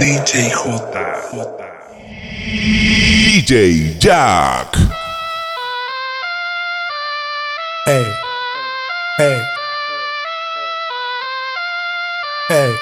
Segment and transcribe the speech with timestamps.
[0.00, 0.96] DJ J.
[3.26, 4.74] DJ Jack.
[7.84, 8.06] Hey,
[9.18, 9.42] hey,
[12.48, 12.72] hey,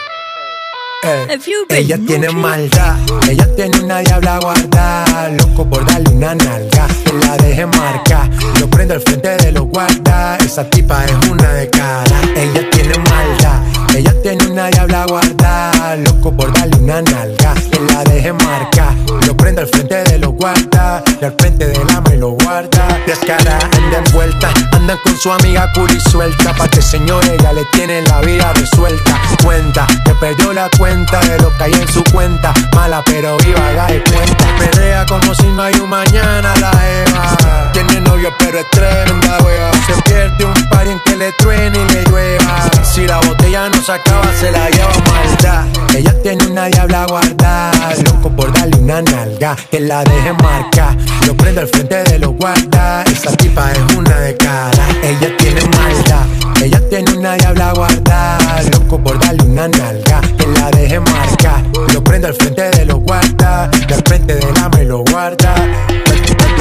[1.71, 2.97] Ella tiene maldad,
[3.29, 8.31] ella tiene una diabla guarda, loco por darle una nalga, que la deje marca,
[8.61, 12.97] lo prendo al frente de los guarda, esa tipa es una de cara, ella tiene
[13.11, 13.61] maldad,
[13.95, 18.95] ella tiene una diabla guarda, loco por darle una nalga, que la deje marca,
[19.27, 23.01] lo prendo al frente de los guarda, y al frente del ama y lo guarda,
[23.07, 28.03] descara, anda envuelta, anda con su amiga y suelta, pa' que señor ella le tiene
[28.03, 32.53] la vida resuelta, cuenta, que perdió la cuenta de lo que hay en su cuenta,
[32.75, 37.71] mala pero viva, haga de cuenta, perrea como si no hay un mañana la Eva,
[37.73, 41.93] tiene novio pero es tremenda wea, se pierde un par en que le truene y
[41.95, 45.65] le llueva, si la botella no se la lleva maldad,
[45.97, 51.35] ella tiene una diabla guardada, loco por darle una nalga, que la deje marca, lo
[51.37, 56.27] prende al frente de los guarda, esa tipa es una de cara, ella tiene maldad,
[56.61, 61.63] ella tiene una diabla guardada, loco por darle una nalga, que la deje marca,
[61.95, 65.55] lo prende al frente de los guarda, y al frente del ama y lo guarda.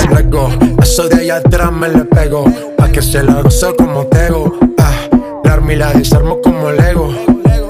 [0.09, 0.49] Luego,
[0.81, 2.45] eso de allá atrás me le pego,
[2.77, 4.93] pa' que se la goce como tego, ah,
[5.69, 7.13] y la desarmo como Lego.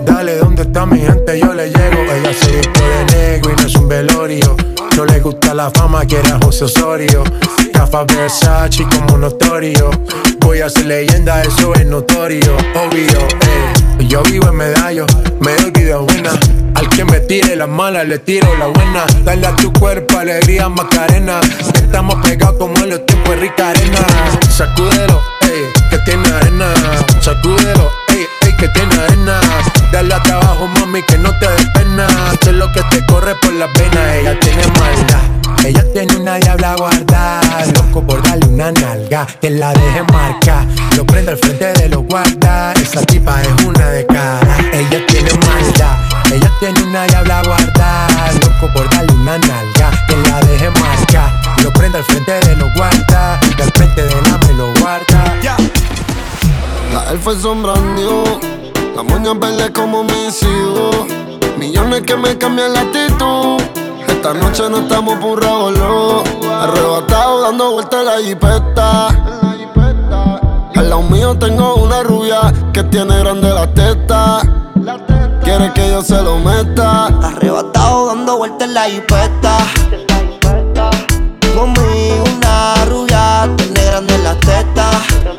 [0.03, 1.39] Dale, ¿dónde está mi gente?
[1.39, 2.01] Yo le llego.
[2.11, 4.55] Ella se vistió de negro y no es un velorio.
[4.95, 7.23] No le gusta la fama, quiere a José Osorio.
[7.73, 9.91] Gafas Versace como notorio.
[10.39, 12.57] Voy a ser leyenda, eso es notorio.
[12.75, 14.05] Obvio, eh.
[14.07, 15.05] Yo vivo en medallo,
[15.39, 16.31] me doy vida buena.
[16.75, 19.05] Al que me tire la mala, le tiro la buena.
[19.23, 21.39] Dale a tu cuerpo alegría, Macarena.
[21.75, 23.99] Estamos pegados como en los tiempos de rica arena.
[24.49, 25.21] Sacúdelo,
[25.89, 26.73] que tiene arena.
[27.21, 29.39] Sacúdelo, ey, ey, que tiene arena.
[29.91, 32.07] Dale a trabajo, mami, que no te des pena.
[32.43, 34.15] Sé lo que te corre por las venas.
[34.15, 35.37] Ella tiene maldad.
[35.67, 41.05] Ella tiene una diabla guardada, loco por darle una nalga, que la deje marca, lo
[41.05, 45.97] prende al frente de los guarda, esa tipa es una de cara, ella tiene maldad,
[46.31, 49.76] ella tiene una diabla guardada, loco por darle una nalga,
[57.29, 58.23] Es sombrando,
[58.95, 60.95] la moña verde como mis hijos.
[61.57, 63.61] Millones que me cambian la actitud.
[64.07, 66.23] Esta noche no estamos por boludo.
[66.49, 69.07] Arrebatado dando vueltas en la jipeta.
[70.73, 74.41] Al lado mío tengo una rubia que tiene grande la teta.
[75.43, 77.07] Quiere que yo se lo meta.
[77.07, 79.57] Arrebatado dando vueltas en la jipeta.
[81.53, 85.36] Conmigo una rubia, tiene grande la teta.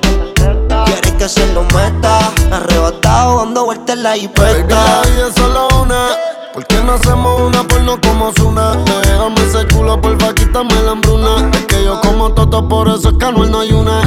[1.19, 2.19] Que se lo meta.
[2.53, 5.03] Arrebatado dando vueltas en la Baby, jipeta.
[5.03, 6.07] la solo una.
[6.55, 8.77] ¿Por qué no hacemos una porno como Zuna?
[9.03, 11.51] Déjame ese culo, porfa, quítame la hambruna.
[11.53, 14.01] Es que yo como toto, por eso es que no hay una.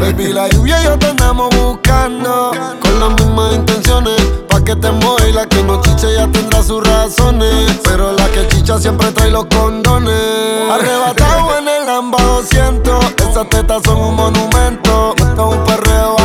[0.00, 2.50] Baby, la lluvia y yo te andamos buscando.
[2.80, 4.20] Con las mismas intenciones.
[4.48, 7.78] Pa' que te mueva la que no chiche ya tendrá sus razones.
[7.84, 10.12] Pero la que chicha siempre trae los condones.
[10.72, 13.04] Arrebatado en el Lamba 200.
[13.30, 15.14] Esas tetas son un monumento.
[15.16, 16.15] Esto es un perreo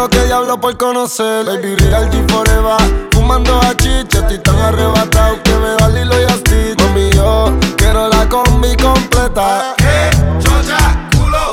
[0.00, 1.44] conocido que diablo por conocer.
[1.46, 3.08] Baby, real G forever.
[3.12, 6.80] Fumando a chicha, estoy tan arrebatado que me da Lilo y Stitch.
[6.80, 9.74] Mami, yo quiero la combi completa.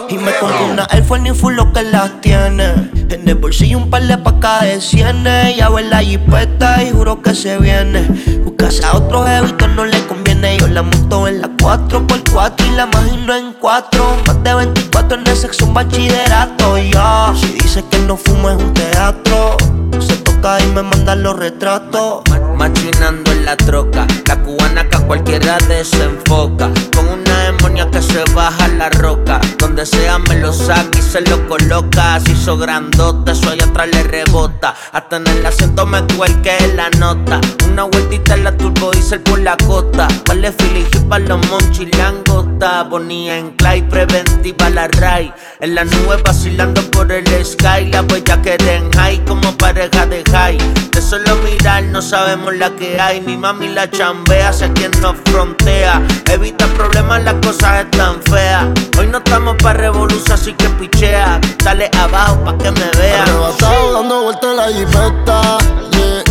[0.09, 2.89] Y me compré una Air Force ni full lo que las tiene.
[3.09, 5.57] En el bolsillo un par de pacas de cienes.
[5.57, 8.07] Ya en la jipeta y juro que se viene.
[8.43, 10.57] Buscase a otro jevito no le conviene.
[10.57, 14.17] Yo la monto en la 4x4 y la imagino en 4.
[14.27, 16.77] Más de 24 en el sexo, un bachillerato.
[16.77, 19.57] Ya, si dice que no fumo es un teatro.
[19.99, 22.21] Se toca y me manda los retratos.
[22.55, 26.69] Machinando en la troca, la cubana que a cualquiera desenfoca.
[26.95, 29.39] Con una demonia que se baja la roca.
[29.57, 32.15] Donde sea me lo saca y se lo coloca.
[32.15, 34.75] Así hizo grandote, eso allá atrás le rebota.
[34.91, 37.39] Hasta en el asiento me cuelque la nota.
[37.69, 40.07] Una vueltita en la turbo diesel por la costa.
[40.27, 42.83] Vale filigi pa' los monchis langota.
[42.83, 45.33] Bonía en clay, preventiva la ray.
[45.59, 47.85] En la nube vacilando por el sky.
[47.91, 50.57] La huella que den high como pareja de high.
[50.91, 53.21] De solo mirar no sabemos la que hay.
[53.21, 56.01] Mi mami la chambea, sé quien nos frontea.
[56.29, 58.67] Evita problemas, las cosas están feas.
[58.97, 61.39] Hoy no estamos pa' revolución, así que pichea.
[61.63, 63.21] Dale abajo pa' que me vean.
[63.21, 65.57] Arrebatado dando vueltas en la jipeta.
[65.91, 66.23] Yeah.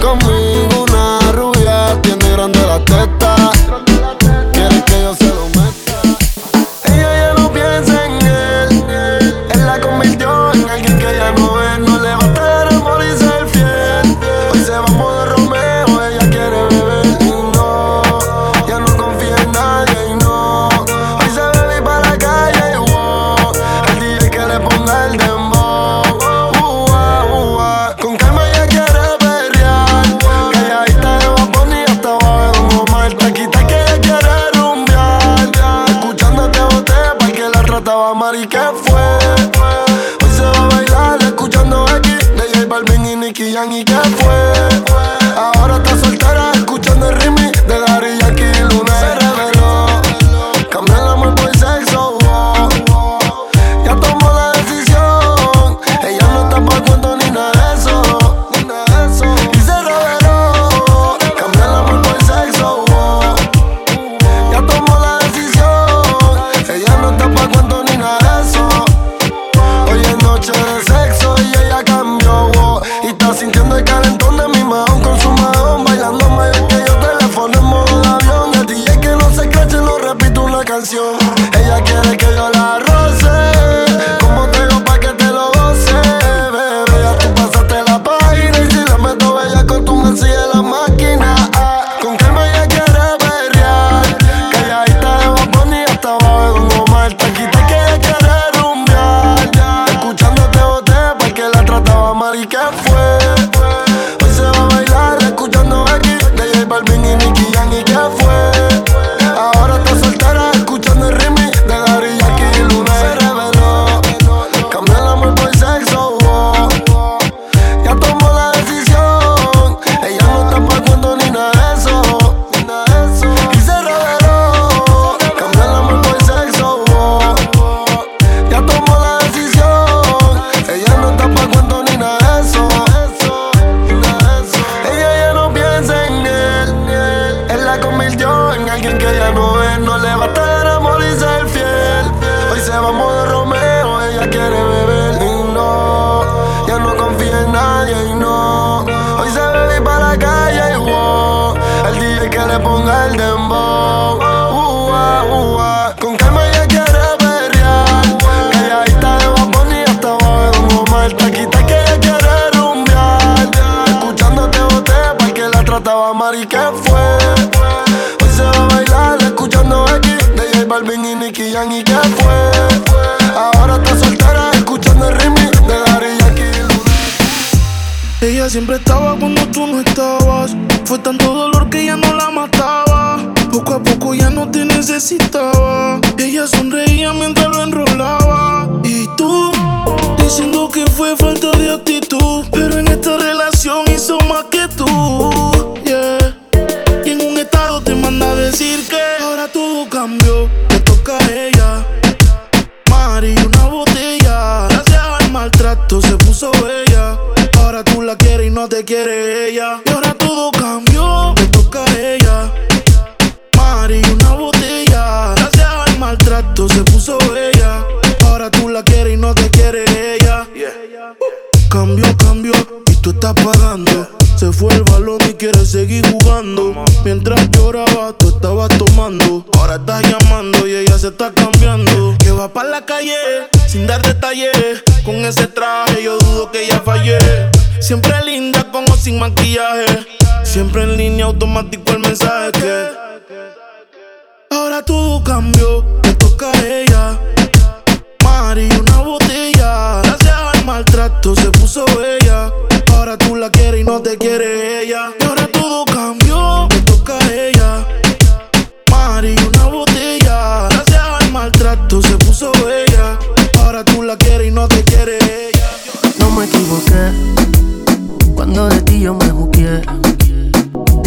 [0.00, 3.87] Conmigo una rubia tiene grande la teta.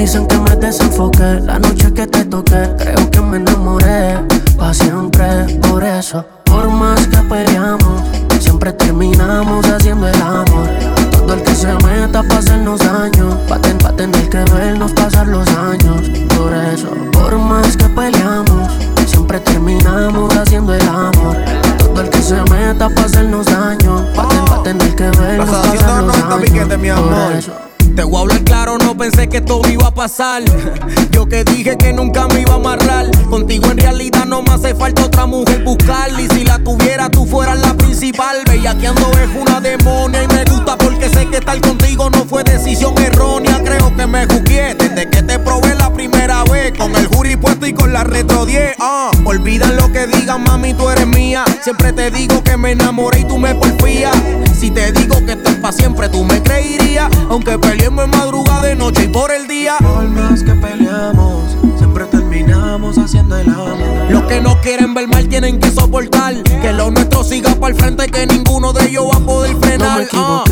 [0.01, 2.69] Dicen que me desenfoqué la noche que te toqué.
[2.79, 4.17] Creo que me enamoré
[4.57, 5.59] pa' siempre.
[5.69, 8.01] Por eso, por más que peleamos,
[8.39, 10.67] siempre terminamos haciendo el amor.
[11.11, 15.27] Todo el que se meta pa' hacernos daño, pa' ten- pa' tener que vernos pasar
[15.27, 16.01] los años.
[16.35, 18.71] Por eso, por más que peleamos,
[19.05, 21.37] siempre terminamos haciendo el amor.
[21.77, 26.03] Todo el que se meta pa' hacernos daño, pa' ten- pa' tener que vernos pasar
[26.03, 26.69] los 90 años.
[27.01, 27.51] Por eso.
[27.95, 30.43] Te voy a hablar claro, no pensé que esto iba a pasar.
[31.11, 33.11] Yo que dije que nunca me iba a amarrar.
[33.29, 36.09] Contigo en realidad no me hace falta otra mujer buscar.
[36.17, 38.37] Y si la tuviera, tú fueras la principal.
[38.45, 42.97] Bellaqueando es una demonia y me gusta porque sé que estar contigo no fue decisión
[42.97, 43.61] errónea.
[43.63, 46.73] Creo que me juzgué desde que te probé la primera vez.
[46.77, 48.75] Con el jury puesto y con la retro 10.
[48.79, 51.43] Ah, olvidan lo que digan, mami, tú eres mía.
[51.61, 54.15] Siempre te digo que me enamoré y tú me porfías.
[54.57, 57.09] Si te digo que esto es pa' siempre, tú me creerías.
[57.29, 59.77] Aunque peleemos en madrugada, de noche y por el día.
[59.79, 63.77] Por más que peleamos, siempre terminamos haciendo el amor.
[64.09, 66.35] Los que no quieren ver mal tienen que soportar.
[66.43, 69.61] Que lo nuestro siga para el frente, que ninguno de ellos va a poder No
[69.61, 69.99] frenar.
[69.99, 70.43] me Ah.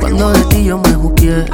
[0.00, 1.44] cuando de ti yo me juzgué.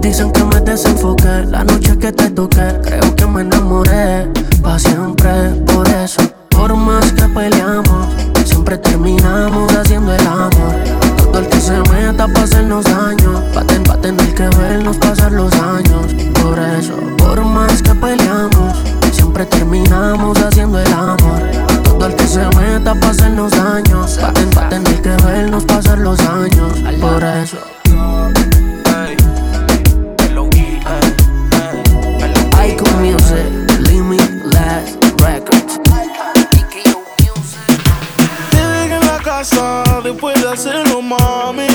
[0.00, 2.80] Dicen que me desenfoqué la noche que te toqué.
[2.82, 4.28] Creo que me enamoré
[4.62, 5.30] pa' siempre.
[5.66, 8.06] Por eso, por más que peleamos,
[8.46, 10.99] siempre terminamos haciendo el amor.
[11.40, 15.50] El que se meta pa' hacernos daño, pa' ten- pa' tener que vernos pasar los
[15.54, 16.12] años.
[16.42, 18.76] Por eso, por más que peleamos,
[19.10, 21.40] siempre terminamos haciendo el amor.
[21.82, 25.98] Todo el que se meta pa' hacernos daño, pa' ten- pa' tener que vernos pasar
[25.98, 26.72] los años.
[27.00, 27.56] Por eso.
[41.16, 41.66] Hacerlo, mami.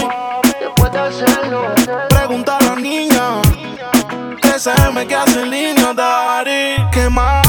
[2.10, 3.42] Pregunta a la niña
[4.42, 6.76] que sabe que hace en línea, daddy.
[6.92, 7.45] ¿Qué más,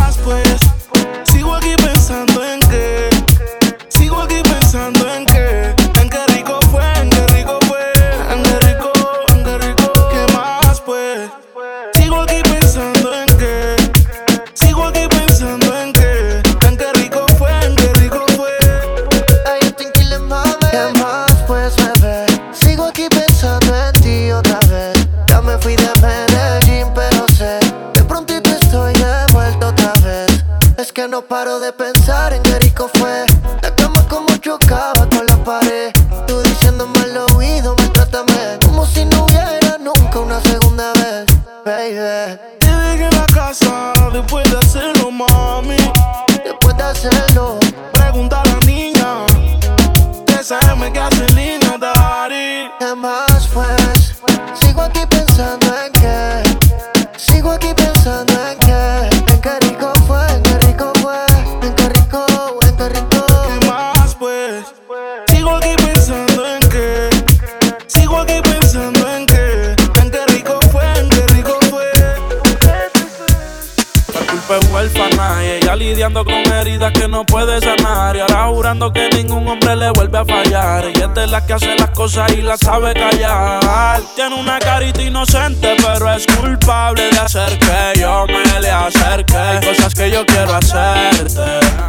[81.16, 84.02] de las que hace las cosas y las sabe callar.
[84.14, 89.66] Tiene una carita inocente, pero es culpable de hacer que yo me le acerque.
[89.66, 91.40] Cosas que yo quiero hacerte.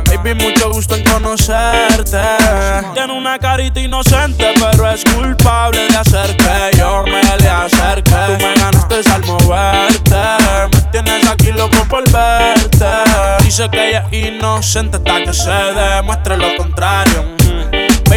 [0.05, 2.21] Baby, mucho gusto en conocerte.
[2.93, 8.11] Tiene una carita inocente, pero es culpable de hacer que yo me le acerque.
[8.11, 10.15] Tú me ganaste al moverte.
[10.73, 12.85] Me tienes aquí loco por verte.
[13.43, 17.46] Dice que ella es inocente hasta que se demuestre lo contrario.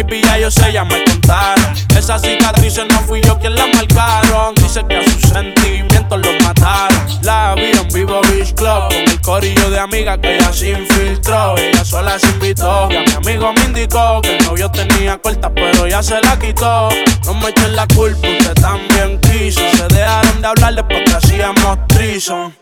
[0.01, 1.75] Baby, ya yo sé, ya me contaron.
[1.95, 4.55] Esas cicatrices no fui yo quien las marcaron.
[4.55, 6.97] Dice que a sus sentimientos los mataron.
[7.21, 11.55] La vi en vivo Beach Club con el corillo de amigas que ella se infiltró.
[11.55, 12.87] Ella sola se invitó.
[12.89, 16.39] Y a mi amigo me indicó que el novio tenía corta, pero ya se la
[16.39, 16.89] quitó.
[17.25, 19.61] No me echen la culpa, usted también quiso.
[19.77, 22.55] Se dejaron de hablar después que hacíamos trison.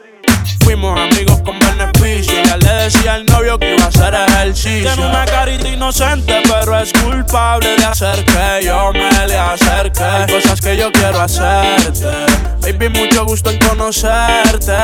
[0.64, 2.40] Fuimos amigos con beneficio.
[2.40, 4.94] Ella le decía al novio que iba a hacer ejercicio.
[4.94, 10.04] Tiene una carita inocente, pero es culpable de hacer que yo me le acerque.
[10.04, 12.06] Hay cosas que yo quiero hacerte.
[12.62, 14.76] Baby, mucho gusto en conocerte.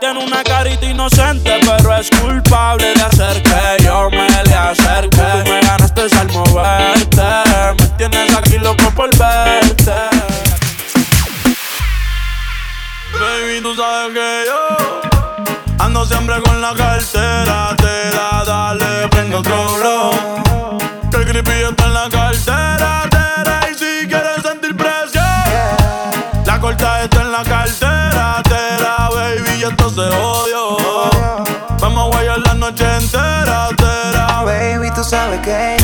[0.00, 5.16] Tiene una carita inocente, pero es culpable de hacer que yo me le acerque.
[5.44, 7.22] Tú me ganaste al moverte.
[7.78, 9.92] Me tienes aquí loco por verte.
[13.12, 14.59] Baby, tú sabes que yo
[16.60, 17.74] con la cartera.
[17.76, 20.10] Te da, dale, prende otro blow.
[21.10, 23.08] Que el creepy está en la cartera.
[23.10, 25.24] Te da, y si quieres sentir presión,
[26.44, 28.42] la corta está en la cartera.
[28.44, 30.76] Te da, baby, y esto se odio.
[31.80, 33.68] Vamos a guayar la noche entera.
[33.76, 35.79] Te da, Baby, tú sabes que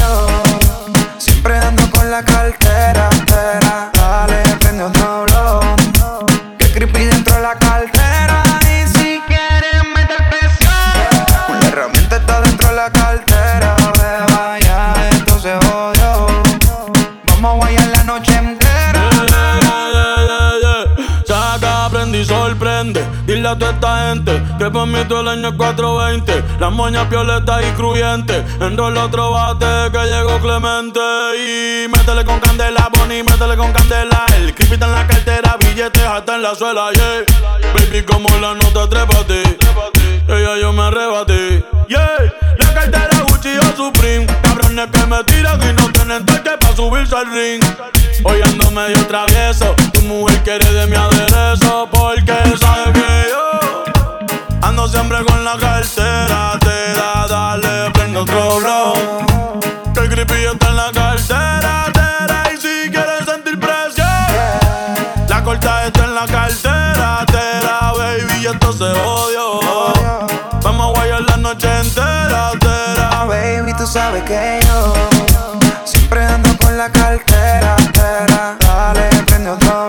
[24.67, 26.45] que por mí todo el año es 420.
[26.59, 28.45] Las moñas violetas y cruyentes.
[28.61, 31.01] Enrola otro bate que llegó Clemente.
[31.39, 34.27] Y métele con candela, Bonnie, métele con candela.
[34.37, 37.25] El creepy está en la cartera, billetes hasta en la suela, yeah.
[37.75, 39.43] Baby, como la nota, trépate.
[40.29, 42.35] Ella yo me arrebaté, yeah.
[42.59, 44.27] La cartera Gucci o Supreme.
[44.43, 47.63] Cabrones que me tiran y no tienen toque pa' subirse al ring.
[48.25, 49.77] Hoy ando medio travieso.
[49.93, 53.96] Tu mujer quiere de mi aderezo porque sabe que yo
[54.63, 56.59] ando siempre con la cartera.
[56.61, 58.95] Te da, dale, prende otro blow.
[59.95, 61.87] Que el creepy está en la cartera.
[61.93, 64.07] Te da, y si quieres sentir presión,
[65.29, 67.25] la corta está en la cartera.
[67.27, 69.61] Te da, baby, y esto se odio.
[70.63, 72.51] Vamos a guayar la noche entera.
[72.61, 74.95] Te da, Baby, tú sabes que yo
[75.85, 77.77] siempre ando con la cartera.
[77.93, 79.86] Tera, dale, prende otro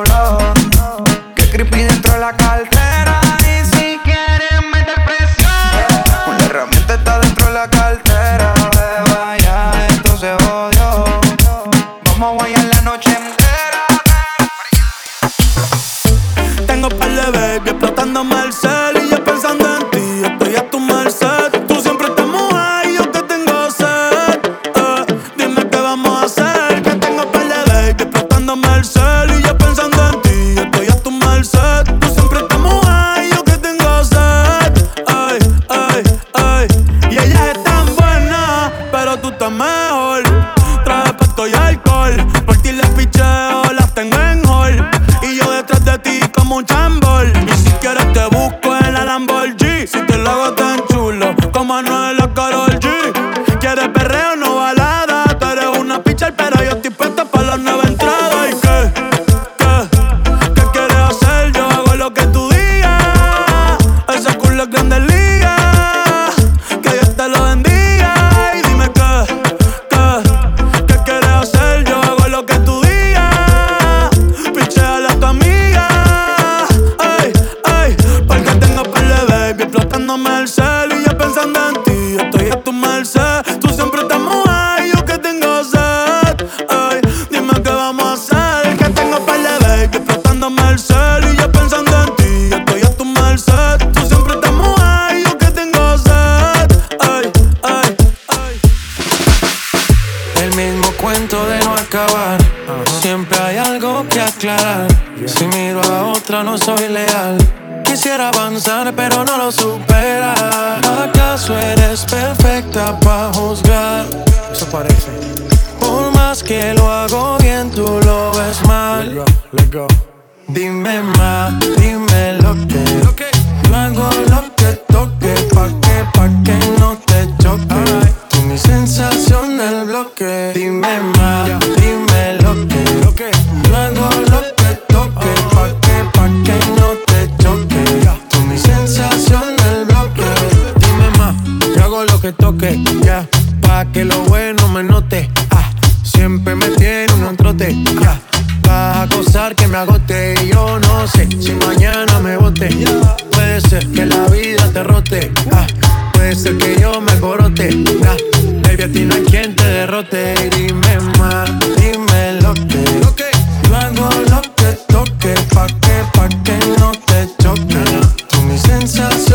[168.87, 169.26] Tú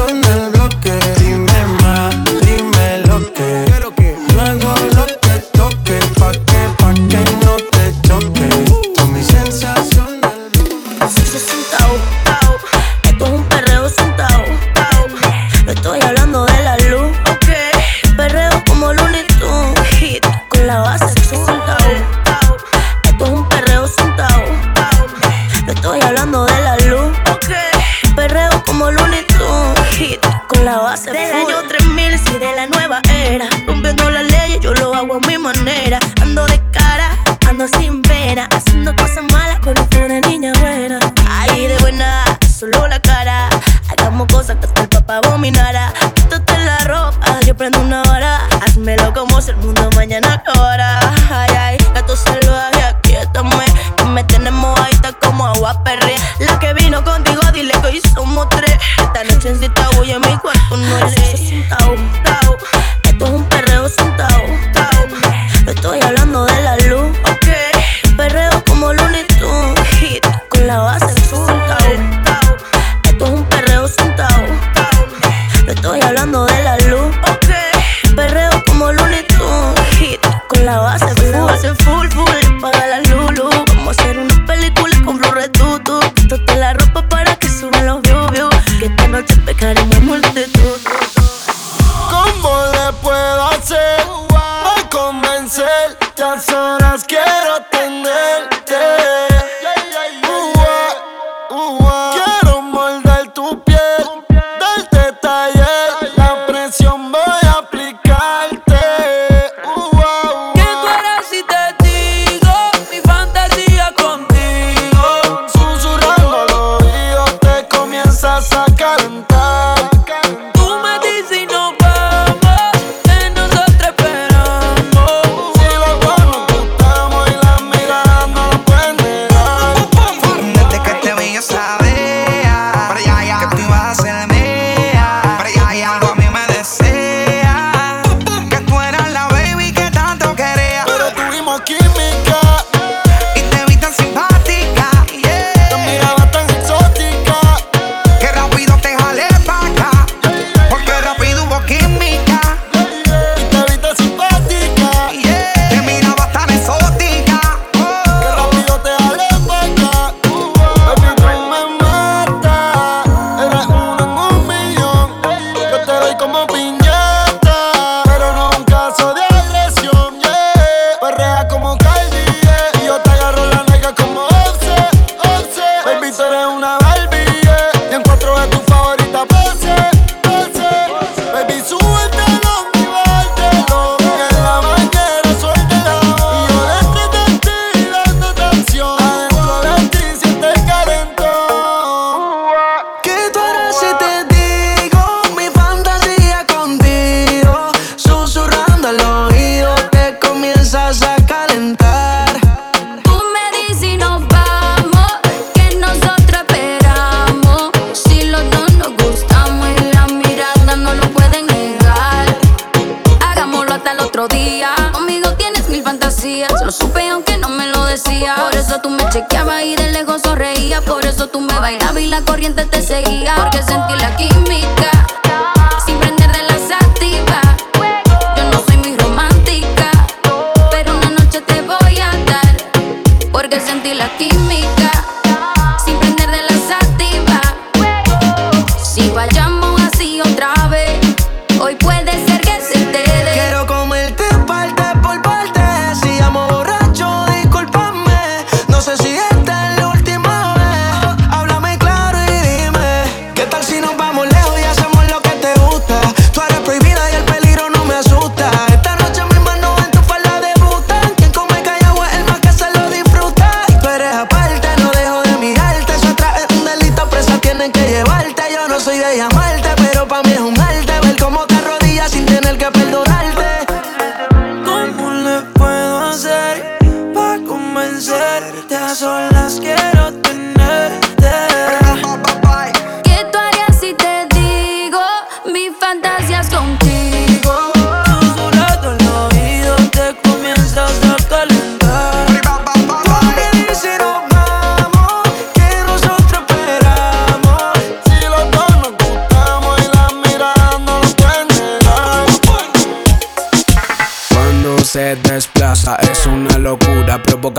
[278.62, 278.74] convencerte?
[278.76, 280.31] A solas quiero tenerte.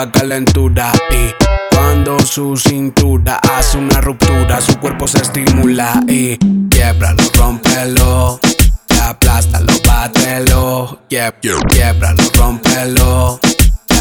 [0.03, 1.33] Provoca calentura y
[1.75, 6.37] cuando su cintura hace una ruptura, su cuerpo se estimula y
[6.69, 8.39] quiebralo, rómpelo,
[9.03, 11.35] aplástalo, bátelo, Quieb-
[11.69, 13.39] quiebralo, rómpelo,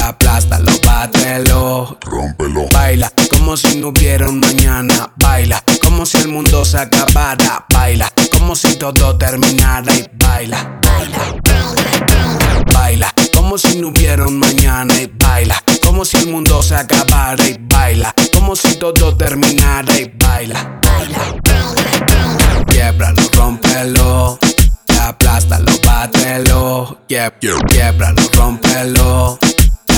[0.05, 2.67] aplástalo, bátelo, Rómpelo.
[2.73, 5.11] Baila como si no hubiera un mañana.
[5.17, 7.65] Baila como si el mundo se acabara.
[7.73, 8.11] Baila
[8.43, 9.95] como si todo terminara.
[9.95, 10.81] Y baila.
[12.75, 15.01] Baila como si no hubiera un mañana.
[15.01, 17.47] Y baila como si el mundo se acabara.
[17.47, 19.97] Y baila como si todo terminara.
[19.97, 20.81] Y baila.
[22.67, 24.39] Quiebralo, rómpelo.
[25.01, 26.99] Aplástalo, bátelo.
[27.09, 27.35] Quieb-
[27.69, 29.39] Quiebralo, rómpelo.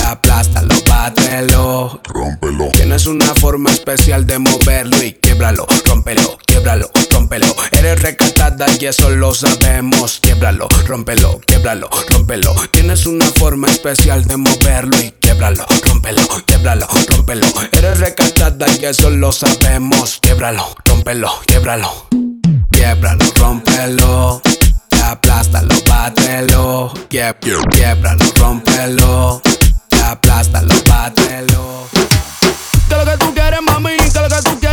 [0.05, 1.99] Aplástalo, bátelo.
[2.03, 2.69] Rómpelo.
[2.73, 6.89] Tienes una forma especial de moverlo y quiebralo, rómpelo, quiebralo,
[7.29, 10.19] Eres recatada y eso lo sabemos.
[10.21, 12.53] Quiebralo, rómpelo, quiebralo, rómpelo.
[12.71, 17.47] Tienes una forma especial de moverlo y quiebralo, rómpelo, quiebralo, rómpelo.
[17.71, 20.19] Eres recatada y eso lo sabemos.
[20.21, 22.07] Quiebralo, rómpelo, quiebralo.
[22.71, 24.41] Quiebralo, rómpelo.
[25.03, 26.93] Aplástalo, bátelo.
[27.09, 27.37] Quieb-
[27.71, 29.41] Quiebralo, rómpelo.
[30.03, 31.87] Aplástalo, bátelo.
[32.87, 34.64] Que lo que tú quieres, mami, que lo que tú quieres,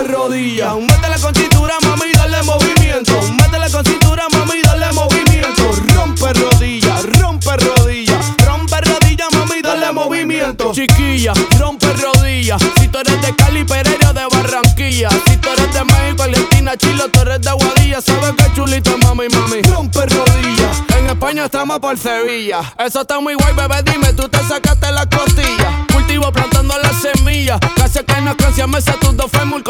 [0.00, 0.74] rompe rodillas.
[0.76, 3.12] Métele con cintura, mami, dale movimiento.
[3.32, 5.70] Métele con cintura, mami, dale movimiento.
[5.94, 10.72] Rompe rodillas, rompe rodillas, rompe rodillas, mami, dale movimiento.
[10.72, 12.60] Chiquilla, rompe rodillas.
[12.78, 15.10] Si tú eres de Cali, Pereira, de Barranquilla.
[15.26, 18.00] Si tú eres de México, Argentina, Chile, tú eres de Guadilla.
[18.00, 20.82] Sabes que chulito, mami, mami, rompe rodillas.
[20.98, 22.60] En España estamos por Sevilla.
[22.78, 23.82] Eso está muy guay, bebé.
[23.82, 24.79] Dime, tú te sacaste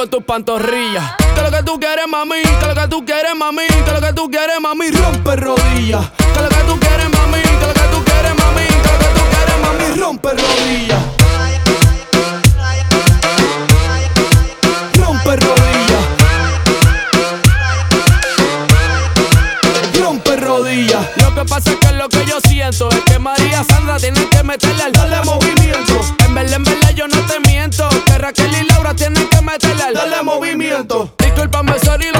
[0.01, 1.15] con tus pantorrillas.
[1.35, 2.41] Que lo que tú quieres, mami.
[2.41, 3.67] Que lo que tú quieres, mami.
[3.67, 4.91] Que lo que tú quieres, mami.
[4.91, 6.11] Rompe rodillas.
[6.17, 6.80] Que lo que tú
[31.71, 32.11] I'm sorry.
[32.11, 32.20] la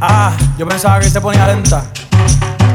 [0.00, 1.82] Ah, yo pensaba que se ponía lenta.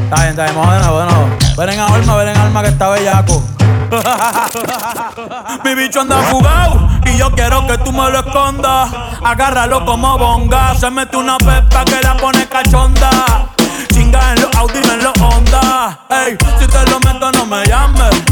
[0.04, 1.28] Está bien, está bien, vamos de nuevo, de nuevo.
[1.56, 3.42] Ven en alma, ven en alma que está bellaco.
[5.64, 8.90] Mi bicho anda fugado y yo quiero que tú me lo escondas.
[9.24, 10.74] Agárralo como bonga.
[10.74, 13.46] Se mete una pepa que la pone cachonda.
[13.92, 16.00] Chinga en los Audi, en los Honda.
[16.10, 18.22] Ey, si te lo meto, no me llames.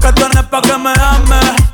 [0.00, 1.73] Que tienes pa' que me ames.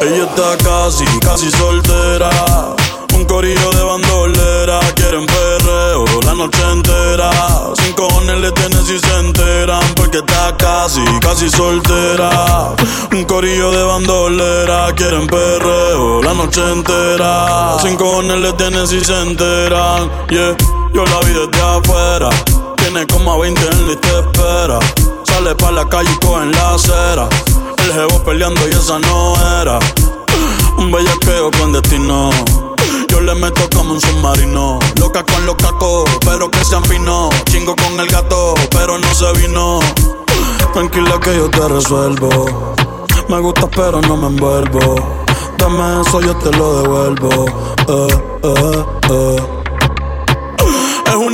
[0.00, 2.28] Ella está casi, casi soltera.
[3.14, 4.80] Un corillo de bandolera.
[4.94, 7.30] Quieren perreo la noche entera.
[7.80, 9.82] Sin cojones le tienen si se enteran.
[9.94, 12.74] Porque está casi, casi soltera.
[13.12, 14.92] Un corillo de bandolera.
[14.94, 17.78] Quieren perreo la noche entera.
[17.80, 20.10] Sin cojones le tienen si se enteran.
[20.28, 20.54] Yeah,
[20.92, 22.28] yo la vi desde afuera.
[22.76, 24.78] Tiene como a 20 en te espera.
[25.44, 27.28] Sale pa' la calle y coge en la acera.
[27.76, 29.78] El jevo peleando y esa no era.
[30.78, 32.30] Un bellaqueo con destino.
[33.08, 34.78] Yo le meto como un submarino.
[34.98, 37.28] Loca con los cacos, pero que sean finos.
[37.50, 39.80] Chingo con el gato, pero no se vino.
[40.72, 42.74] Tranquila que yo te resuelvo.
[43.28, 44.96] Me gusta, pero no me envuelvo.
[45.58, 47.44] Dame eso, yo te lo devuelvo.
[47.86, 49.63] Eh, eh, eh.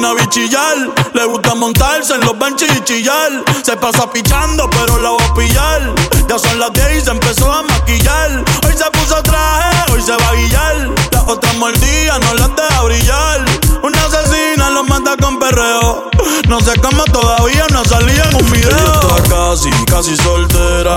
[0.00, 0.76] Bichillar,
[1.12, 3.44] le gusta montarse en los benches y chillar.
[3.62, 5.94] Se pasa pichando, pero la voy a pillar.
[6.26, 8.42] Ya son las 10 y se empezó a maquillar.
[8.66, 10.90] Hoy se puso traje, hoy se va a guillar.
[11.12, 13.44] Las otras mordidas no las deja brillar.
[13.82, 16.10] Una asesina los mata con perreo.
[16.48, 18.70] No sé cómo todavía no salía en un video.
[18.70, 20.94] Ella está casi, casi soltera.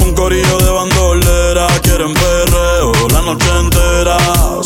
[0.00, 1.66] Un corillo de bandolera.
[1.82, 2.91] Quieren perreo
[3.22, 4.16] noche entera.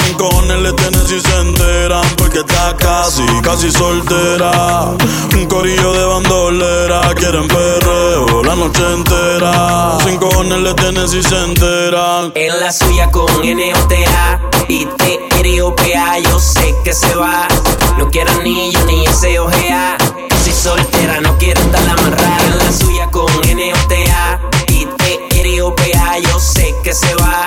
[0.03, 2.05] Sin cojones le tienen si se enteran.
[2.17, 4.93] Porque está casi, casi soltera.
[5.35, 7.15] Un corillo de bandolera.
[7.15, 9.99] Quieren perreo la noche entera.
[10.05, 12.33] Sin cojones le tienen si se enteran.
[12.35, 17.47] En la suya con N-O-T-A y T-R-O-P-A Yo sé que se va
[17.99, 19.97] No quiere anillo ni ese ojea
[20.43, 24.36] Si soltera no quiere estar amarrada En la suya con N-O-T-A
[25.47, 27.47] T-R-O-P-A Yo sé que se va.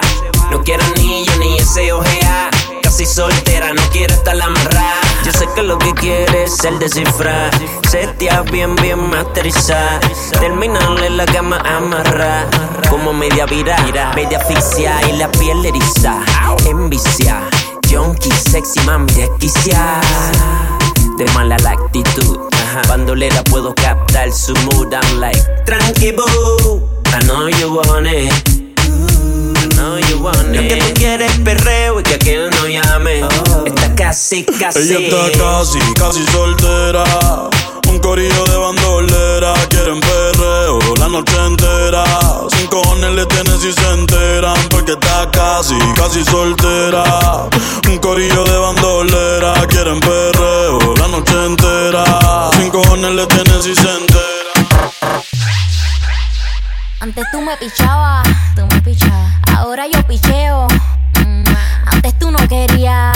[0.51, 2.49] No quiere anillo ni ese ojea.
[2.81, 7.51] Casi soltera no quiere estar amarrada Yo sé que lo que quiere es el descifrar.
[7.89, 9.99] Setea bien, bien masterizar
[10.39, 12.47] Terminarle la cama amarrar.
[12.89, 13.75] Como media vira,
[14.15, 16.23] media asfixia y la piel eriza.
[16.65, 17.49] Envicia,
[17.91, 19.99] junkie, sexy, mami desquicia.
[21.17, 22.39] De mala la actitud
[22.87, 28.31] Bandolera puedo captar su mood I'm like, tranqui boo I know you want it.
[28.77, 32.67] I know you want it Lo que tú quieres es perreo y que aquel no
[32.67, 33.21] llame.
[33.65, 34.79] Está casi, casi.
[34.79, 37.03] Ella está casi, casi soltera.
[37.89, 39.53] Un corillo de bandolera.
[39.69, 40.79] Quieren perreo.
[40.99, 41.08] La
[57.39, 59.31] tú me pichabas, tú me pichabas.
[59.55, 60.67] Ahora yo picheo.
[61.25, 61.43] Mm,
[61.85, 63.15] Antes tú no querías,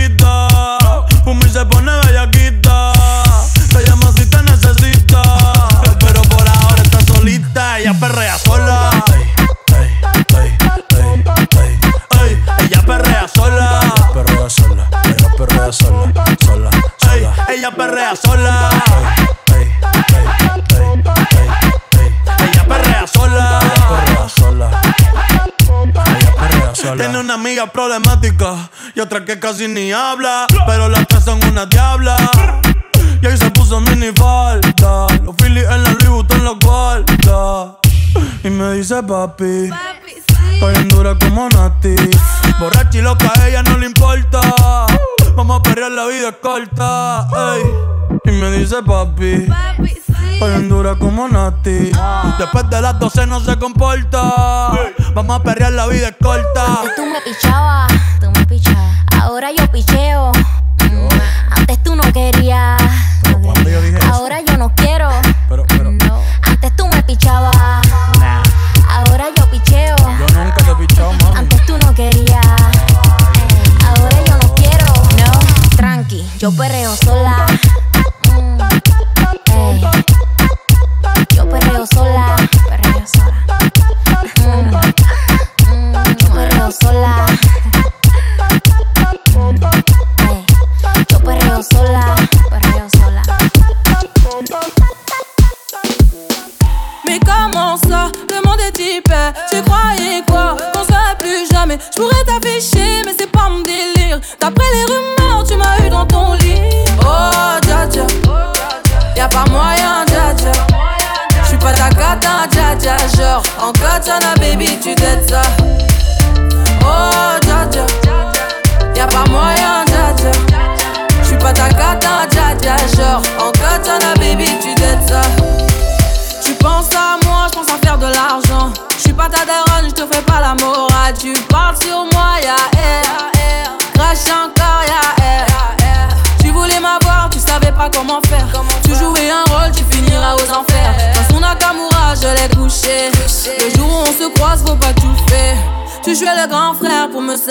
[1.61, 2.91] Se pone bellaquita.
[3.69, 5.21] Te llama si te necesita.
[5.99, 7.77] Pero por ahora está solita.
[7.77, 8.89] Ella perrea sola.
[12.19, 13.79] Ey, ella perrea sola.
[14.11, 16.69] Perrea sola, ella perrea sola, sola,
[17.13, 18.69] Ey, ella perrea sola.
[26.97, 30.47] Tiene una amiga problemática y otra que casi ni habla.
[30.67, 32.17] Pero las tres son una diabla.
[33.21, 35.07] Y ahí se puso mini falta.
[35.23, 37.77] Los Phillies en la Louis Vuitton los guarda.
[38.43, 39.69] Y me dice papi.
[40.53, 41.95] Estoy en dura como Nati.
[42.59, 44.41] Borracha y loca, a ella no le importa.
[45.35, 47.27] Vamos a perrear, la vida es corta.
[47.55, 47.63] ey.
[48.25, 49.47] Y me dice papi.
[50.33, 51.91] Estoy en dura como Nati.
[52.37, 54.71] Después de las 12 no se comporta.
[55.39, 56.81] Perrear, la vida es corta.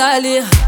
[0.01, 0.59] ali.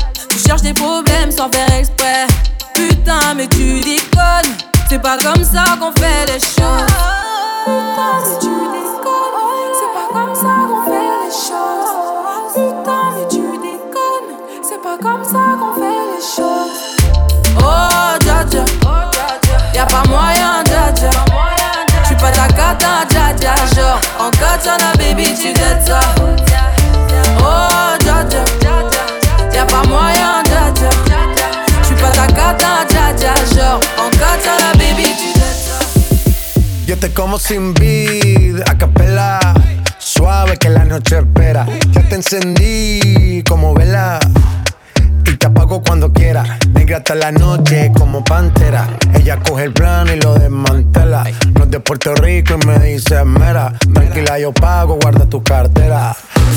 [37.33, 39.39] Te como sin vid, a capela.
[39.97, 41.67] Suave que la noche espera.
[41.91, 44.19] Ya te encendí como vela.
[45.25, 46.59] Y te apago cuando quiera.
[46.75, 48.87] Negra hasta la noche como pantera.
[49.15, 51.25] Ella coge el plano y lo desmantela.
[51.55, 53.73] No es de Puerto Rico y me dice mera.
[53.95, 56.15] Tranquila, yo pago, guarda tu cartera.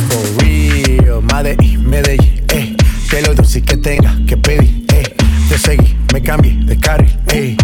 [0.09, 2.75] For real, Medellín, Medellín, eh.
[3.09, 5.14] Que lo dulce que tenga que pedir, eh.
[5.55, 7.55] Te seguí, me cambié de carril, eh.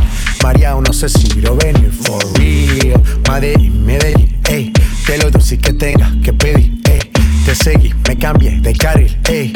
[0.41, 3.03] María, no sé si lo venir, for real.
[3.29, 4.71] Medellín, Medellín, eh.
[5.05, 6.99] Que lo dulce que tenga que pedir, eh.
[7.43, 9.51] Te seguí, me cambié de carril, eh.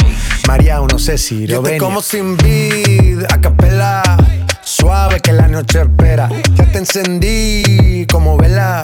[0.49, 1.79] María, no sé si lo venir.
[1.79, 4.03] como sin vid, a capela.
[4.65, 6.27] Suave que la noche espera.
[6.57, 8.83] Ya te encendí como vela.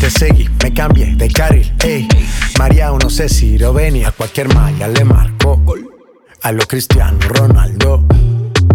[0.00, 2.06] Te seguí, me cambié de carril, ey.
[2.58, 4.08] María, no sé si venía.
[4.08, 5.62] A cualquier malla le marco.
[6.42, 8.04] A lo Cristiano Ronaldo.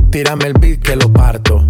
[0.09, 1.65] tírame el beat que lo parto.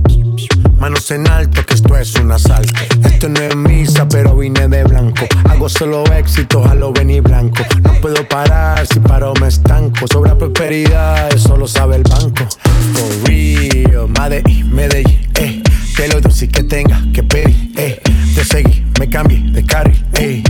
[0.80, 2.74] Manos en alto, que esto es un asalto.
[3.04, 5.28] Esto no es misa, pero vine de blanco.
[5.50, 7.64] Hago solo éxito, a lo venir blanco.
[7.84, 10.08] No puedo parar, si paro me estanco.
[10.12, 12.48] Sobra prosperidad, eso lo sabe el banco.
[12.94, 15.61] For real, Medellín, Medellín, eh.
[16.02, 18.02] Que lo dulce que tenga que pedir, eh.
[18.34, 20.42] Te seguí, me cambié de carril, eh.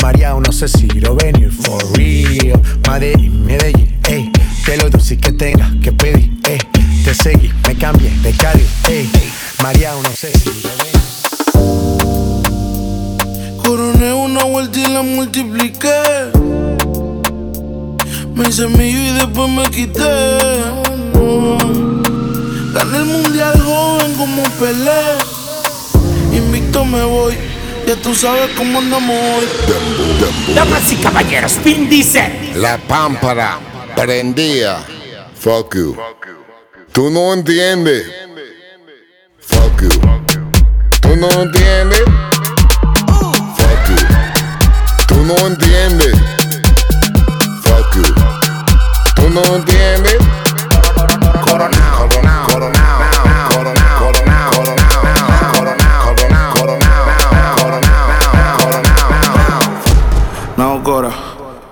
[0.00, 2.62] María, no sé si lo venir, for real.
[2.88, 4.30] Medellín, Medellín, eh.
[4.64, 6.58] Que lo dulce que tenga que pedir, eh.
[7.02, 9.08] Te seguí, me cambié de carril, eh.
[9.60, 10.48] María, no sé si
[13.64, 16.30] Coroné una vuelta y la multipliqué.
[18.36, 20.70] Me hice mío y después me quité.
[22.80, 25.18] Gané el mundial joven como Pelé.
[26.32, 27.36] Invicto me voy.
[27.86, 29.44] Ya tú sabes cómo andamos hoy.
[30.54, 32.52] Damas y caballeros, Vin dice.
[32.54, 33.58] La pámpara
[33.94, 34.78] prendía.
[35.34, 35.94] Fuck you.
[36.90, 38.06] Tú no entiendes.
[39.40, 39.90] Fuck you.
[41.02, 42.02] Tú no entiendes.
[43.58, 44.06] Fuck you.
[45.06, 46.14] Tú no entiendes.
[47.62, 48.14] Fuck you.
[49.16, 50.39] Tú no entiendes.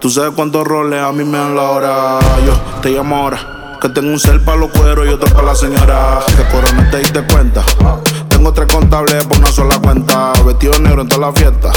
[0.08, 2.18] Tú sabes cuántos roles a mí me dan la hora.
[2.46, 3.76] Yo te llamo ahora.
[3.78, 6.20] Que tengo un cel para los cueros y otro para la señora.
[6.34, 7.62] Que corona te diste cuenta.
[8.30, 10.32] Tengo tres contables por una sola cuenta.
[10.46, 11.72] Vestido negro en toda la fiesta.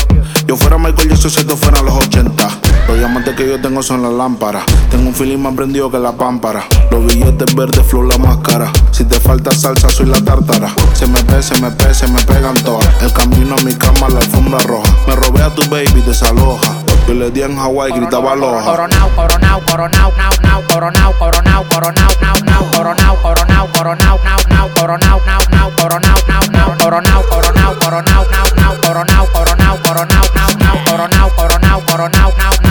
[0.47, 2.47] Yo fuera Michael Jackson si esto fuera los 80.
[2.87, 4.63] Los diamantes que yo tengo son las lámparas.
[4.89, 6.65] Tengo un feeling más prendido que la pámpara.
[6.91, 8.71] Los billetes verdes, flow la máscara.
[8.91, 10.69] Si te falta salsa, soy la tártara.
[10.93, 12.87] Se me ve, se me pe, se me pegan todas.
[13.01, 14.91] El camino a mi cama, la alfombra roja.
[15.07, 16.73] Me robé a tu baby, desaloja.
[17.07, 18.65] Yo le di en Hawaii, gritaba loja.
[18.65, 24.69] Coronao, coronao, coronao, nao, nao, coronao, coronao, coronao, nao, nao, coronao, coronao, coronao, nao, nao,
[24.75, 30.51] coronao, nao, nao, coronao, nao, nao, coronao, coronao, coronao, nao, nao, coronao, coronao, coronao, nao,
[30.59, 32.70] nao, coronao, coronao, coronao, nao, nao,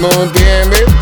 [0.00, 0.97] No entiendes.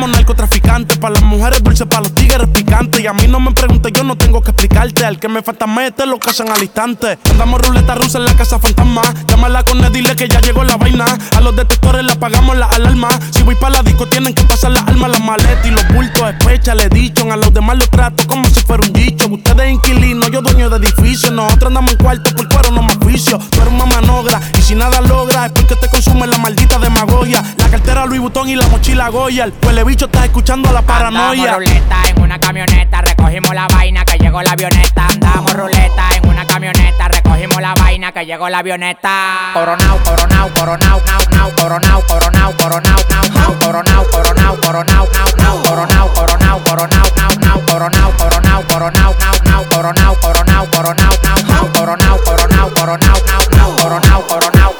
[0.00, 0.96] Como narcotraficante.
[0.96, 3.02] Para las mujeres dulce, para los tigres picante.
[3.02, 5.04] Y a mí no me preguntes, yo no tengo que explicarte.
[5.04, 7.18] Al que me falta mete, lo casan al instante.
[7.30, 9.02] Andamos ruleta rusa en la casa fantasma.
[9.28, 11.04] Llámala con él, dile que ya llegó la vaina.
[11.36, 13.10] A los detectores le apagamos la alarma.
[13.30, 16.30] Si voy para la disco, tienen que pasar las armas, las maletas y los bultos.
[16.30, 17.30] Especha, le dicho.
[17.30, 19.28] A los demás los trato como si fuera un dicho.
[19.28, 21.30] Ustedes inquilinos, yo dueño de edificio.
[21.30, 23.38] Nosotros andamos en cuarto por cuero, no más oficio.
[23.50, 27.44] Tú eres una manogra y si nada logra es porque te consume la maldita demagogia.
[27.58, 29.44] La cartera Louis Vuitton y la mochila Goya.
[29.44, 31.42] El huele bicho está escuchando a la paranoia.
[31.42, 35.06] Andamos ruleta en una camioneta, recogimos la vaina que llegó la avioneta.
[35.08, 39.50] Andamos ruleta en una camioneta, recogimos la vaina que llegó la avioneta.
[39.52, 45.62] Coronao, coronao, coronao, nao, nao, coronao, coronao, coronao, nao, nao, coronao, coronao, coronao, nao, nao,
[45.64, 51.66] coronao, coronao, coronao, nao, nao, coronao, coronao, coronao, nao, nao, coronao, coronao, coronao, nao, nao,
[51.74, 54.79] coronao, coronao, coronao, nao, nao, coronao, coronao,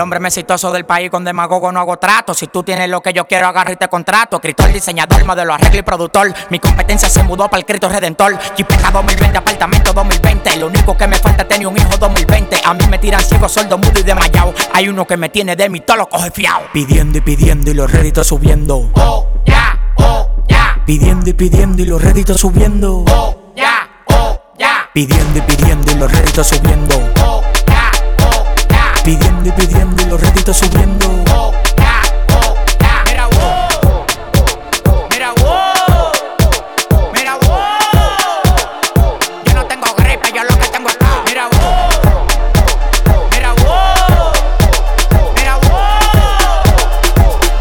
[0.00, 2.32] El hombre más exitoso del país con demagogo no hago trato.
[2.32, 4.36] Si tú tienes lo que yo quiero, agarro y te contrato.
[4.36, 6.32] Escritor, diseñador, modelo, arreglo y productor.
[6.48, 8.38] Mi competencia se mudó para el Cristo Redentor.
[8.56, 10.56] Jipeta 2020, apartamento 2020.
[10.56, 12.62] Lo único que me falta es tener un hijo 2020.
[12.64, 14.54] A mí me tiran ciego, sordo, mudo y desmayado.
[14.72, 16.62] Hay uno que me tiene de mí, todo lo coge fiao.
[16.72, 18.90] Pidiendo y pidiendo y los réditos subiendo.
[18.94, 20.80] Oh, ya, oh, ya.
[20.86, 23.04] Pidiendo y pidiendo y los réditos subiendo.
[23.06, 24.88] Oh, ya, oh, ya.
[24.94, 26.94] Pidiendo y pidiendo y los réditos subiendo.
[27.22, 27.42] Oh.
[29.04, 31.08] Pidiendo y pidiendo y los ratitos subiendo.
[31.08, 32.02] Mira.
[33.06, 33.28] Mira.
[37.12, 37.38] Mira.
[39.44, 40.96] Yo no tengo gripe, yo lo que tengo es.
[41.26, 41.48] Mira.
[43.32, 43.54] Mira.
[45.34, 45.56] Mira.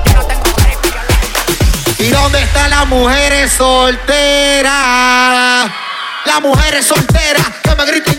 [0.06, 0.90] Yo no tengo gripe,
[2.04, 4.72] ¿Y dónde están las mujeres solteras?
[6.26, 8.19] Las mujeres solteras que me griten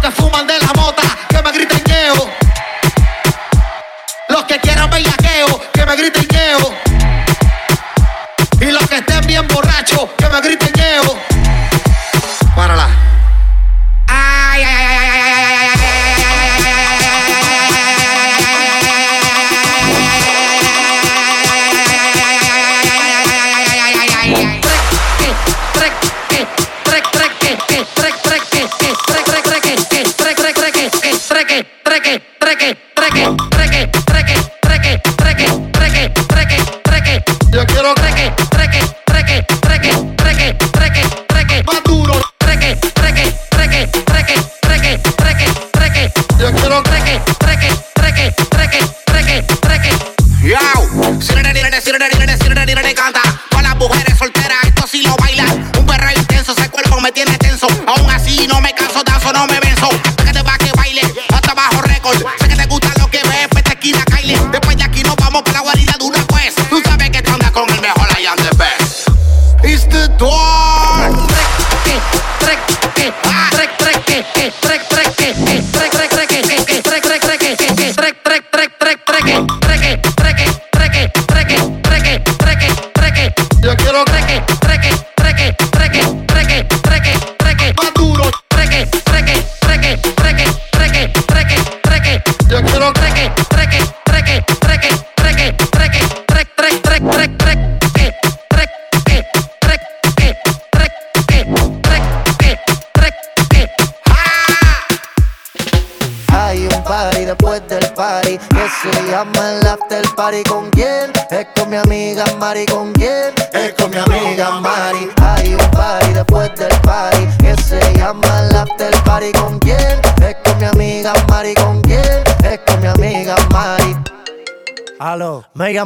[0.00, 2.30] que fuman de la mota que me griten ñeo.
[4.28, 6.74] Los que quieran bellaqueo que me griten ñeo.
[8.60, 10.79] Y los que estén bien borrachos que me griten ñeo.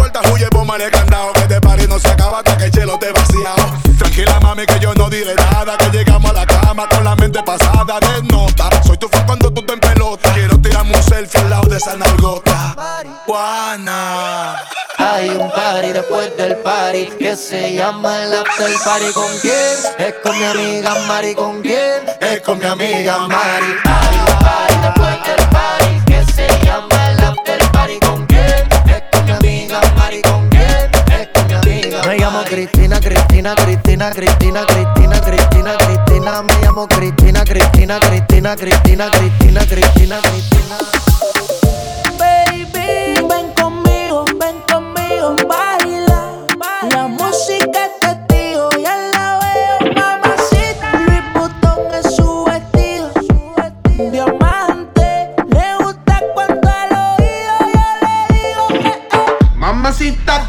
[0.00, 1.32] las puertas huye por el candado.
[1.32, 3.78] Que este party no se acaba hasta que el chelo te vaciado.
[3.98, 5.76] Tranquila, mami, que yo no diré nada.
[5.76, 8.70] Que llegamos a la cama con la mente pasada de nota.
[8.84, 10.32] Soy tu fan cuando tú te en pelota.
[10.32, 12.76] Quiero tirarme un selfie al lado de esa nalgota.
[13.26, 14.56] Juana.
[14.98, 19.12] Hay un party después del party que se llama el after party.
[19.12, 19.76] ¿Con quién?
[19.98, 21.34] Es con mi amiga Mari.
[21.34, 22.04] ¿Con quién?
[22.20, 23.76] Es con mi amiga Mari.
[23.84, 26.89] Hay un party después del party que se llama
[32.50, 36.42] Cristina, Cristina, Cristina, Cristina, Cristina, Cristina, Cristina.
[36.42, 40.76] Me llamo Cristina, Cristina, Cristina, Cristina, Cristina, Cristina, Cristina.
[42.18, 46.44] Baby, ven conmigo, ven conmigo, baila.
[46.90, 50.90] La música es testigo, ya la veo, mamacita.
[51.06, 53.12] Louis Vuitton es su vestido,
[54.10, 55.36] diamante.
[55.46, 59.54] Le gusta cuando al oído yo le digo, eh, eh.
[59.54, 60.48] Mamacita,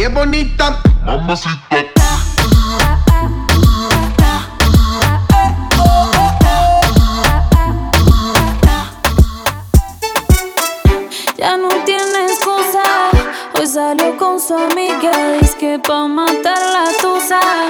[0.00, 0.80] Qué bonita.
[1.04, 1.76] Mamacita.
[11.58, 12.82] no tiene excusa.
[13.54, 17.69] Hoy salió con su amiga, dice que pa' matar la tusa.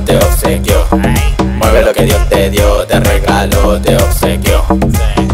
[0.00, 0.86] te obsequió.
[1.58, 4.64] Mueve lo que Dios te dio, te regaló, te obsequió.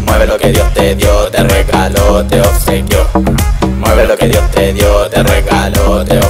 [0.05, 3.07] Mueve lo que Dios te dio, te regaló, te obsequió.
[3.77, 6.28] Mueve lo que Dios te dio, te regaló, te obsequió.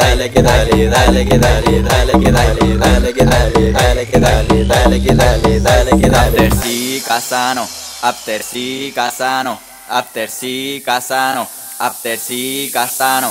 [0.00, 4.18] Dale, dale que dale, dale que dale, dale que dale, dale que dale, dale que
[4.18, 6.46] dale, dale que dale, dale que dale.
[6.46, 7.68] After sí, Casano,
[8.02, 11.48] after sí, Casano, after sí, Casano,
[11.78, 13.30] after sí, Casano.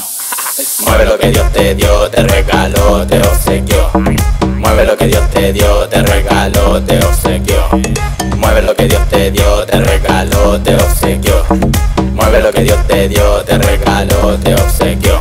[0.86, 3.92] Mueve lo que Dios te dio, te regaló, te obsequió.
[4.46, 7.70] Mueve lo que Dios te dio, te regaló, te obsequió.
[8.38, 11.46] Mueve lo que Dios te dio, te regaló, te obsequió.
[12.14, 15.20] Mueve lo que Dios te dio, te regaló, te obsequió.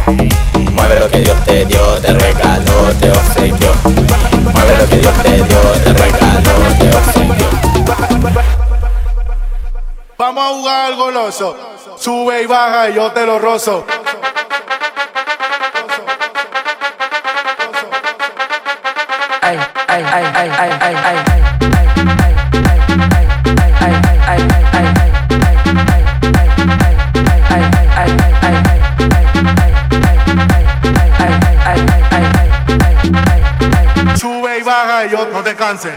[0.89, 3.75] Mueve lo que Dios te dio, te regaló, te obsequió.
[3.85, 7.47] Mueve lo que Dios te dio, te regaló, te obsequió.
[10.17, 11.57] Vamos a jugar al goloso.
[11.99, 13.85] Sube y baja y yo te lo rozo.
[19.43, 19.59] ay,
[19.89, 21.39] ay, ay, ay, ay, ay, ay.
[28.01, 28.38] Sube y
[35.07, 35.97] yo no te canses.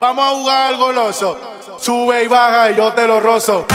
[0.00, 1.38] Vamos a jugar al goloso.
[1.78, 3.66] Sube y baja y yo te lo rozo.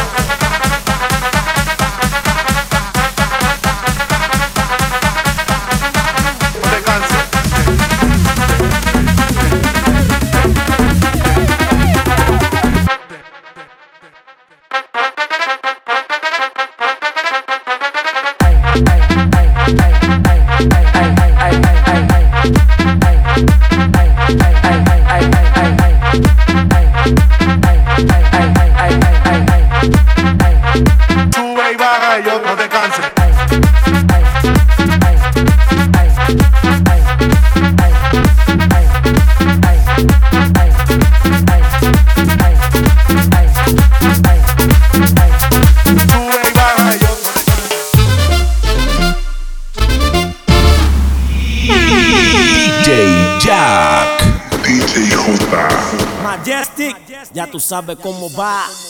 [57.69, 58.88] sabe como vai.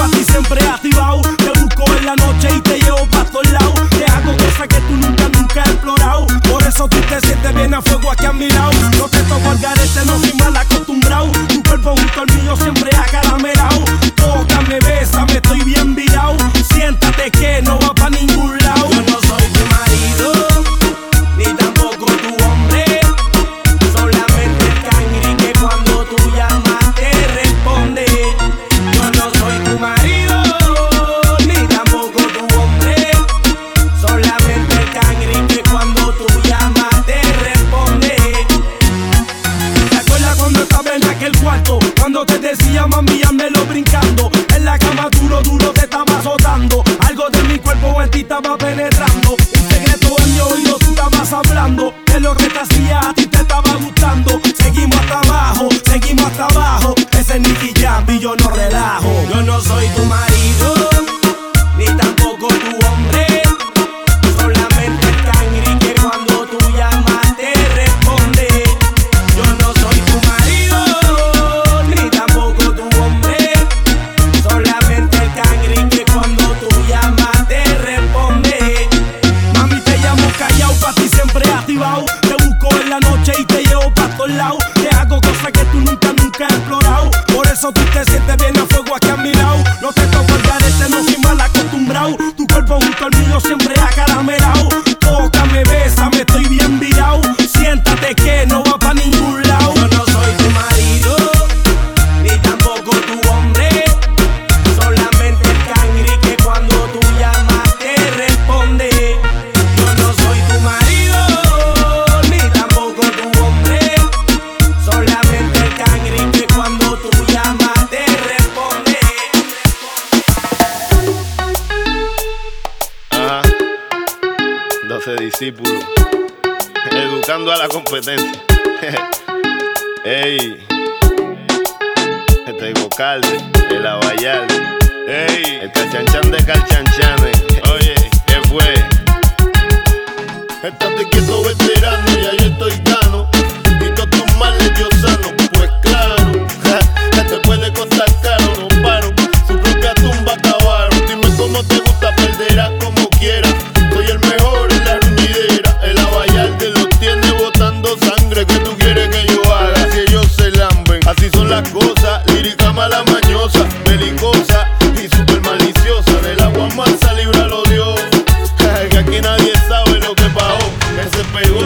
[0.00, 1.20] pa' ti siempre activado.
[1.36, 3.88] Te busco en la noche y te llevo pa' todos lados.
[3.90, 6.26] Te hago cosas que tú nunca, nunca has explorado.
[6.48, 8.72] Por eso tú te sientes bien a fuego aquí a mi lado.
[8.98, 11.30] No te toco al garete, no soy mal acostumbrado.
[11.48, 13.79] Tu cuerpo junto al mío siempre acaramelado.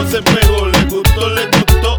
[0.09, 1.97] se pegó, le gustó, le gustó.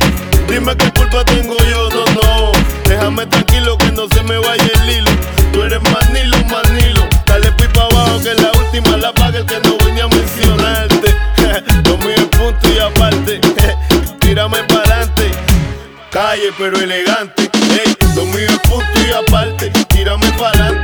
[0.48, 2.52] Dime qué culpa tengo yo, no, no.
[2.88, 5.10] Déjame tranquilo que no se me vaya el hilo.
[5.52, 7.06] Tú eres manilo, manilo.
[7.26, 11.14] Dale pipa abajo que la última la paga el que no venía a mencionarte.
[11.88, 13.40] Lo mío es punto y aparte.
[14.20, 15.30] Tírame para adelante.
[16.10, 17.50] Calle pero elegante.
[17.70, 19.70] Ey, lo mío es punto y aparte.
[19.88, 20.75] Tírame para adelante.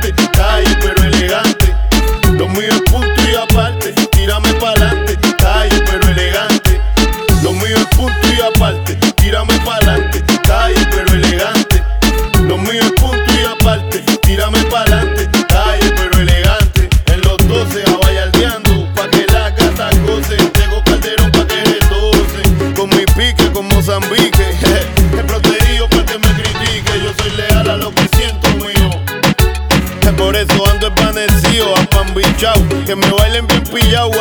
[32.93, 34.11] Que me bailen bien pillado,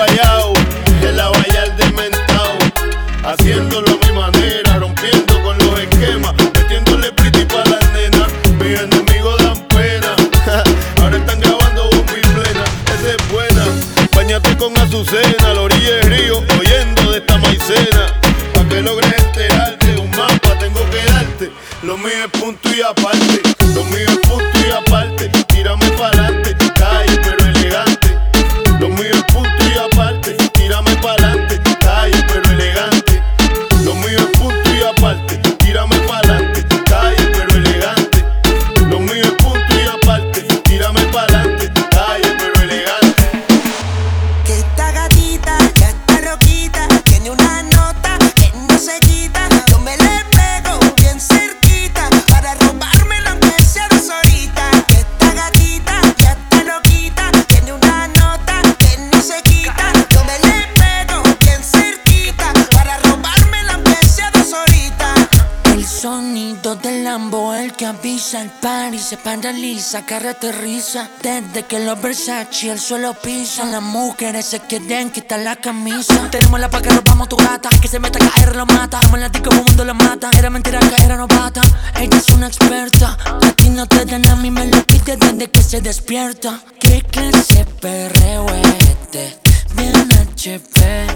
[69.82, 71.08] paraliza, cara aterriza.
[71.22, 76.28] Desde que los Versace el suelo pisan, las mujeres se quieren quitar la camisa.
[76.30, 79.00] Tenemos la pa' que robamos tu gata, que se meta a caer lo mata.
[79.02, 81.62] Como en la disco mundo lo mata, era mentira que era novata.
[81.96, 85.50] Ella es una experta, a ti no te dan a mí me lo pide desde
[85.50, 86.60] que se despierta.
[86.78, 89.38] ¿Qué clase perreo es este?
[89.74, 91.06] Bien HP.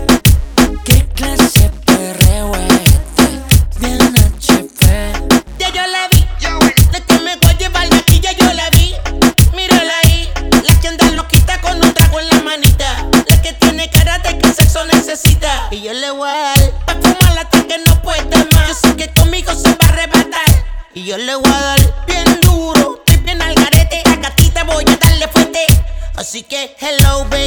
[0.85, 1.71] ¿Qué clase
[16.25, 18.69] dar pa' fumarla hasta que no pueda más.
[18.69, 20.65] Yo sé que conmigo se va a arrebatar.
[20.95, 24.03] Y yo le voy a dar bien duro, estoy bien al garete.
[24.07, 25.67] A gatita voy a darle fuerte.
[26.17, 27.46] Así que, hello baby,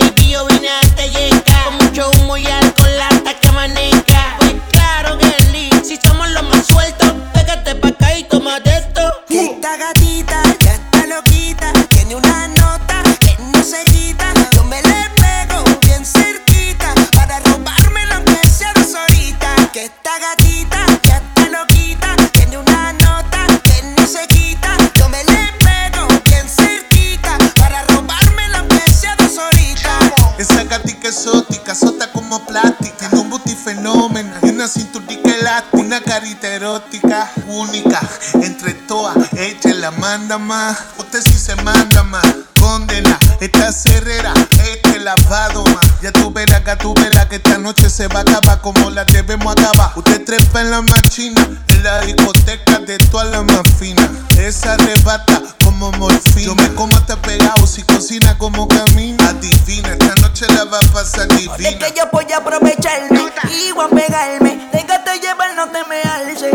[36.60, 38.02] erótica, única.
[38.34, 40.78] Entre todas, ella la manda más.
[40.98, 42.26] Usted sí se manda más.
[42.60, 44.34] Condena, esta cerrera,
[44.70, 45.86] este lavado más.
[46.02, 49.06] Ya tú verás, que tú verás que esta noche se va a acabar como la
[49.06, 49.94] debemos acabar.
[49.96, 54.10] Usted trepa en la machina, en la discoteca de todas las más finas.
[54.38, 56.46] Esa arrebata como morfina.
[56.46, 59.30] Yo me como hasta pegado si cocina como camina.
[59.30, 61.78] Adivina, esta noche la va a pasar divina.
[61.80, 64.70] que yo voy a aprovecharme y voy a pegarme.
[64.74, 65.19] Déjate
[65.60, 66.52] no te me alce.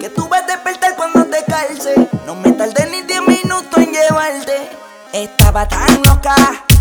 [0.00, 1.94] Que tú vas a despertar cuando te calce.
[2.26, 4.68] No me tardé ni 10 minutos en llevarte.
[5.12, 6.34] Estaba tan loca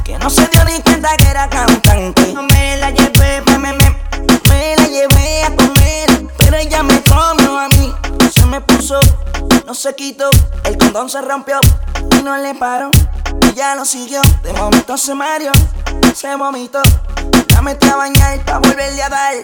[0.04, 2.34] que no se dio ni cuenta que era cantante.
[2.52, 3.90] Me la llevé, me, me, me,
[4.50, 6.34] me la llevé a comer.
[6.40, 7.94] Pero ella me comió a mí.
[8.34, 9.00] Se me puso,
[9.68, 10.32] no se quitó.
[10.64, 11.60] El condón se rompió
[12.18, 12.90] y no le paró.
[13.52, 15.52] Ella lo siguió, de momento se mareó,
[16.16, 16.82] se vomitó.
[17.50, 19.36] La metí a bañar pa' volverle a dar.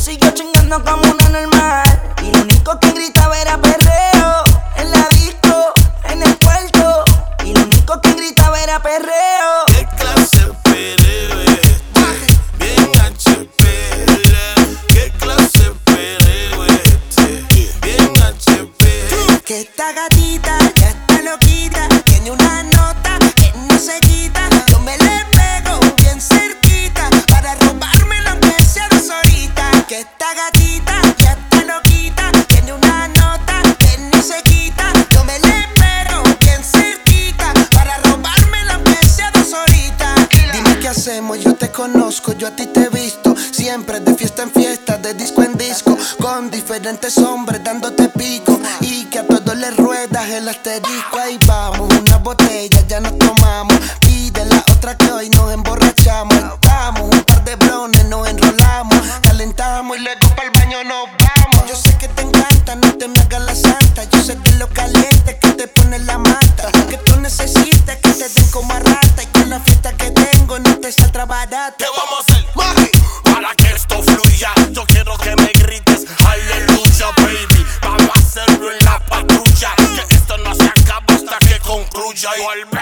[0.00, 2.14] Siguió chingando como una normal.
[2.22, 4.44] Y lo único que gritaba era perreo.
[4.76, 5.74] En la disco,
[6.04, 7.04] en el cuarto.
[7.44, 9.29] Y lo único que gritaba era perreo.
[46.80, 48.58] Diferentes hombres dándote pico.
[48.80, 51.18] Y que a todos les ruedas el asterisco.
[51.18, 51.69] Ahí vamos,
[82.22, 82.79] que esto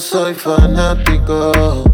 [0.00, 1.93] soy fanático.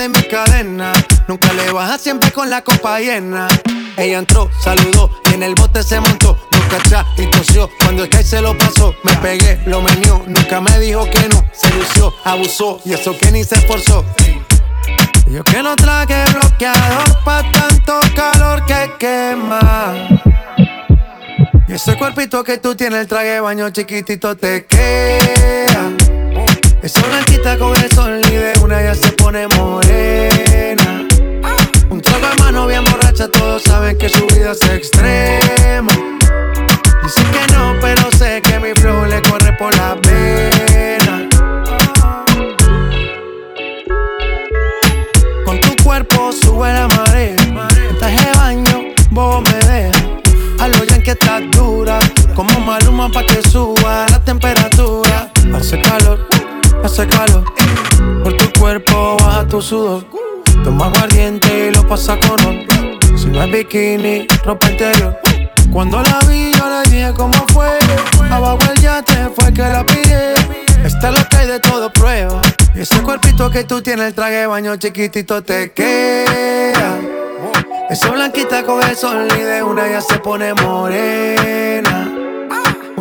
[0.00, 0.96] De mis cadenas.
[1.28, 3.46] Nunca le baja siempre con la copa llena.
[3.98, 6.38] Ella entró, saludó y en el bote se montó.
[6.52, 7.68] Nunca atrás y tosió.
[7.80, 10.22] Cuando el que se lo pasó, me pegué, lo menió.
[10.26, 11.44] Nunca me dijo que no.
[11.52, 14.04] Se lució, abusó y eso que ni se esforzó.
[15.30, 20.08] Yo que no traje bloqueador pa' tanto calor que quema.
[21.68, 26.09] Y ese cuerpito que tú tienes, el traje baño chiquitito te queda.
[26.82, 31.06] Esa blanquita con el sol y de una ya se pone morena.
[31.90, 35.92] Un trago de mano bien borracha, todos saben que su vida es extrema.
[37.02, 41.28] Dice que no, pero sé que mi flow le corre por la pena.
[45.44, 47.36] Con tu cuerpo sube la marea.
[48.00, 50.02] De baño, vos me dejas.
[50.58, 51.98] A lo que estás dura.
[52.34, 55.30] Como maluma pa' que suba la temperatura.
[55.54, 56.26] Hace calor,
[56.84, 57.44] hace calor.
[58.22, 60.04] Por tu cuerpo baja tu sudor.
[60.64, 62.66] Toma aguardiente y lo pasa con ron.
[63.16, 65.18] Si no es bikini, ropa interior.
[65.72, 67.78] Cuando la vi, yo le dije cómo fue.
[68.30, 70.34] Abajo el yate fue que la pillé.
[70.84, 72.40] Está lo que hay de todo prueba.
[72.74, 76.98] Y ese cuerpito que tú tienes, el traje baño chiquitito te queda.
[77.88, 82.29] Esa blanquita con el sol y de una ya se pone morena.